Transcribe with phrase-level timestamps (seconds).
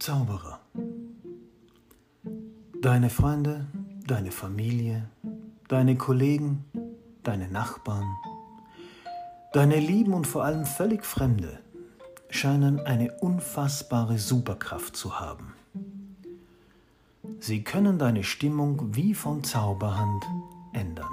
[0.00, 0.60] Zauberer.
[2.80, 3.66] Deine Freunde,
[4.06, 5.10] deine Familie,
[5.68, 6.64] deine Kollegen,
[7.22, 8.06] deine Nachbarn,
[9.52, 11.58] deine Lieben und vor allem völlig Fremde
[12.30, 15.52] scheinen eine unfassbare Superkraft zu haben.
[17.38, 20.24] Sie können deine Stimmung wie von Zauberhand
[20.72, 21.12] ändern.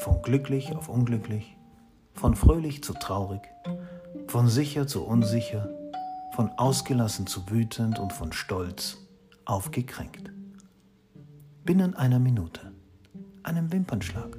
[0.00, 1.56] Von glücklich auf unglücklich,
[2.12, 3.40] von fröhlich zu traurig,
[4.26, 5.70] von sicher zu unsicher,
[6.32, 8.98] von ausgelassen zu wütend und von stolz
[9.44, 10.30] auf gekränkt.
[11.64, 12.72] Binnen einer Minute,
[13.42, 14.36] einem Wimpernschlag.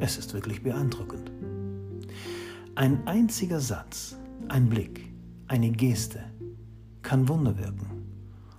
[0.00, 1.30] Es ist wirklich beeindruckend.
[2.74, 4.16] Ein einziger Satz,
[4.48, 5.12] ein Blick,
[5.48, 6.20] eine Geste
[7.02, 8.04] kann Wunder wirken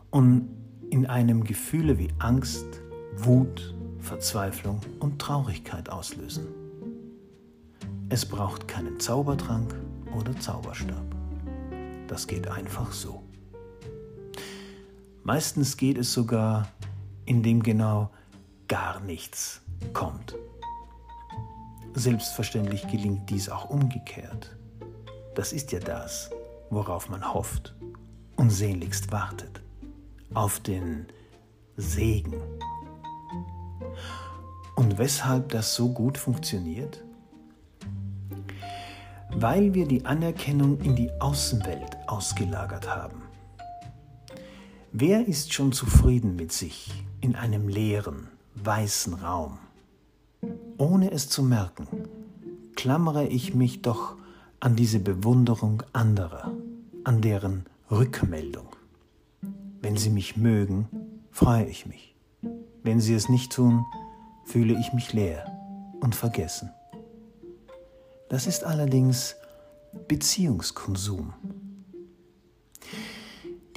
[0.10, 0.50] und
[0.90, 2.82] in einem Gefühle wie Angst,
[3.18, 6.48] Wut, Verzweiflung und Traurigkeit auslösen.
[8.10, 9.76] Es braucht keinen Zaubertrank
[10.18, 11.17] oder Zauberstab.
[12.08, 13.24] Das geht einfach so.
[15.24, 16.70] Meistens geht es sogar,
[17.26, 18.10] indem genau
[18.70, 20.36] gar nichts kommt.
[21.94, 24.56] Selbstverständlich gelingt dies auch umgekehrt.
[25.36, 26.30] Das ist ja das,
[26.70, 27.76] worauf man hofft
[28.38, 29.62] und sehnlichst wartet.
[30.34, 31.08] Auf den
[31.76, 32.42] Segen.
[34.76, 37.04] Und weshalb das so gut funktioniert?
[39.32, 43.24] Weil wir die Anerkennung in die Außenwelt ausgelagert haben.
[44.92, 46.92] Wer ist schon zufrieden mit sich
[47.22, 49.60] in einem leeren, weißen Raum?
[50.78, 51.88] Ohne es zu merken,
[52.76, 54.16] klammere ich mich doch
[54.60, 56.52] an diese Bewunderung anderer,
[57.04, 58.68] an deren Rückmeldung.
[59.82, 60.88] Wenn sie mich mögen,
[61.32, 62.16] freue ich mich.
[62.84, 63.86] Wenn sie es nicht tun,
[64.46, 65.46] fühle ich mich leer
[66.00, 66.72] und vergessen.
[68.30, 69.36] Das ist allerdings
[70.08, 71.34] Beziehungskonsum.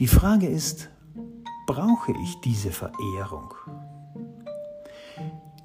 [0.01, 0.89] Die Frage ist,
[1.67, 3.53] brauche ich diese Verehrung?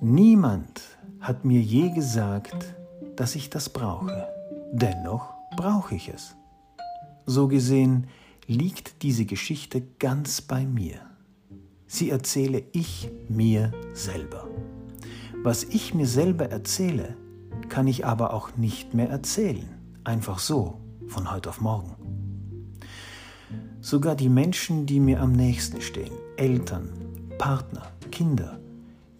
[0.01, 0.81] Niemand
[1.21, 2.75] hat mir je gesagt,
[3.15, 4.27] dass ich das brauche.
[4.73, 6.35] Dennoch brauche ich es.
[7.25, 8.07] So gesehen
[8.45, 10.99] liegt diese Geschichte ganz bei mir.
[11.87, 14.49] Sie erzähle ich mir selber.
[15.43, 17.15] Was ich mir selber erzähle,
[17.69, 19.69] kann ich aber auch nicht mehr erzählen.
[20.03, 22.04] Einfach so, von heute auf morgen.
[23.81, 26.89] Sogar die Menschen, die mir am nächsten stehen, Eltern,
[27.37, 28.59] Partner, Kinder,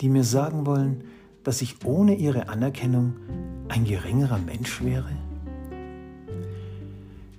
[0.01, 1.03] die mir sagen wollen,
[1.43, 3.13] dass ich ohne ihre Anerkennung
[3.67, 5.11] ein geringerer Mensch wäre?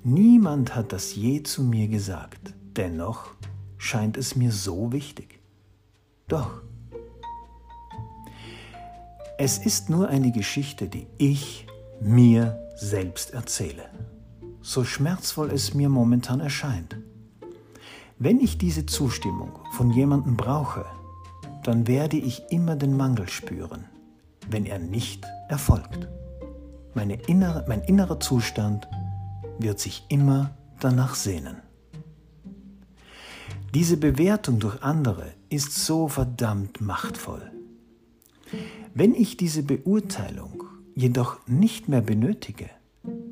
[0.04, 3.30] Niemand hat das je zu mir gesagt, dennoch
[3.76, 5.40] scheint es mir so wichtig.
[6.28, 6.62] Doch,
[9.38, 11.66] es ist nur eine Geschichte, die ich
[12.00, 13.84] mir selbst erzähle,
[14.66, 16.96] so schmerzvoll es mir momentan erscheint.
[18.18, 20.84] Wenn ich diese Zustimmung von jemandem brauche,
[21.64, 23.84] dann werde ich immer den Mangel spüren
[24.50, 26.08] wenn er nicht erfolgt.
[27.26, 28.88] Innere, mein innerer Zustand
[29.58, 31.56] wird sich immer danach sehnen.
[33.74, 37.50] Diese Bewertung durch andere ist so verdammt machtvoll.
[38.94, 42.70] Wenn ich diese Beurteilung jedoch nicht mehr benötige,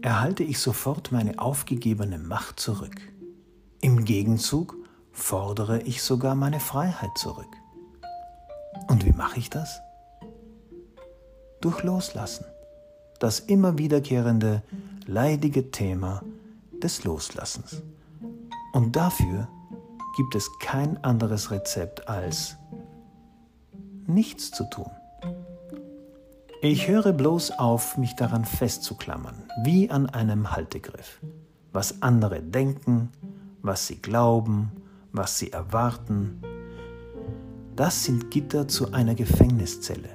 [0.04, 3.00] erhalte ich sofort meine aufgegebene Macht zurück.
[3.80, 4.76] Im Gegenzug
[5.12, 7.52] fordere ich sogar meine Freiheit zurück.
[8.88, 9.80] Und wie mache ich das?
[11.64, 12.44] durch Loslassen.
[13.20, 14.62] Das immer wiederkehrende,
[15.06, 16.22] leidige Thema
[16.82, 17.80] des Loslassens.
[18.74, 19.48] Und dafür
[20.16, 22.56] gibt es kein anderes Rezept als
[24.06, 24.90] nichts zu tun.
[26.64, 31.20] Ich höre bloß auf, mich daran festzuklammern, wie an einem Haltegriff.
[31.74, 33.10] Was andere denken,
[33.60, 34.72] was sie glauben,
[35.12, 36.40] was sie erwarten,
[37.76, 40.08] das sind Gitter zu einer Gefängniszelle.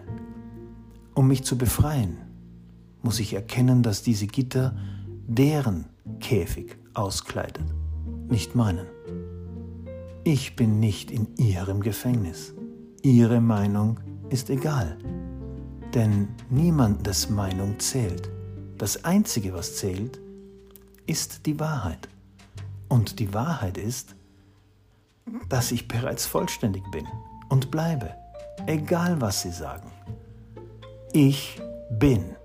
[1.13, 2.17] Um mich zu befreien,
[3.03, 4.75] muss ich erkennen, dass diese Gitter
[5.27, 5.85] deren
[6.19, 7.65] Käfig auskleidet,
[8.27, 8.87] nicht meinen.
[10.23, 12.55] Ich bin nicht in ihrem Gefängnis.
[13.03, 13.99] Ihre Meinung
[14.31, 14.97] ist egal,
[15.93, 18.29] denn niemandes Meinung zählt.
[18.77, 20.19] Das Einzige, was zählt,
[21.05, 22.07] ist die Wahrheit.
[22.87, 24.15] Und die Wahrheit ist,
[25.47, 27.05] dass ich bereits vollständig bin
[27.49, 28.13] und bleibe,
[28.65, 29.91] egal was Sie sagen.
[31.13, 31.59] Ich
[31.91, 32.35] bin.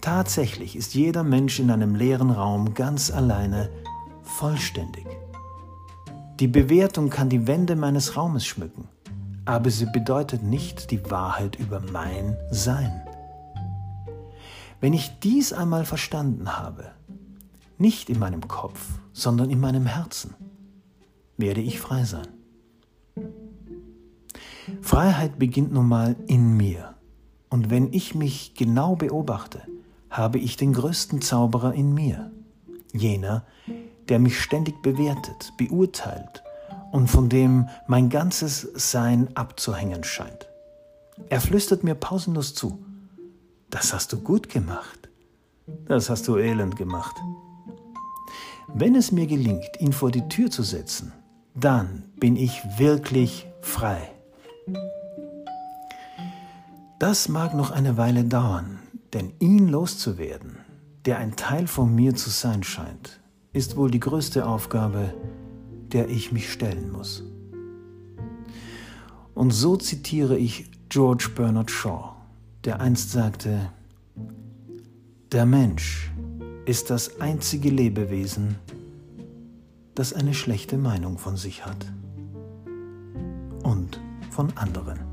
[0.00, 3.70] Tatsächlich ist jeder Mensch in einem leeren Raum ganz alleine
[4.22, 5.06] vollständig.
[6.40, 8.88] Die Bewertung kann die Wände meines Raumes schmücken,
[9.48, 13.00] aber sie bedeutet nicht die Wahrheit über mein Sein.
[14.78, 16.90] Wenn ich dies einmal verstanden habe,
[17.78, 20.34] nicht in meinem Kopf, sondern in meinem Herzen,
[21.38, 22.28] werde ich frei sein.
[24.82, 26.94] Freiheit beginnt nun mal in mir.
[27.48, 29.62] Und wenn ich mich genau beobachte,
[30.10, 32.30] habe ich den größten Zauberer in mir.
[32.92, 33.46] Jener,
[34.10, 36.42] der mich ständig bewertet, beurteilt
[36.92, 40.48] und von dem mein ganzes Sein abzuhängen scheint.
[41.28, 42.78] Er flüstert mir pausenlos zu.
[43.70, 45.08] Das hast du gut gemacht.
[45.86, 47.16] Das hast du elend gemacht.
[48.68, 51.12] Wenn es mir gelingt, ihn vor die Tür zu setzen,
[51.54, 54.10] dann bin ich wirklich frei.
[56.98, 58.80] Das mag noch eine Weile dauern,
[59.12, 60.58] denn ihn loszuwerden,
[61.04, 63.20] der ein Teil von mir zu sein scheint,
[63.52, 65.14] ist wohl die größte Aufgabe,
[65.92, 67.24] der ich mich stellen muss.
[69.34, 72.14] Und so zitiere ich George Bernard Shaw,
[72.64, 73.70] der einst sagte,
[75.32, 76.10] der Mensch
[76.64, 78.56] ist das einzige Lebewesen,
[79.94, 81.86] das eine schlechte Meinung von sich hat
[83.62, 84.00] und
[84.30, 85.07] von anderen.